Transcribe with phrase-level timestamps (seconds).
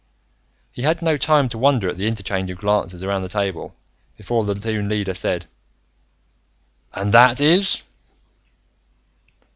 [0.71, 3.75] He had no time to wonder at the interchange of glances around the table
[4.17, 5.45] before the Toon Leader said,
[6.91, 7.83] "And that is